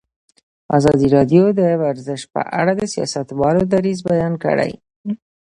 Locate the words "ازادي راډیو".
0.77-1.43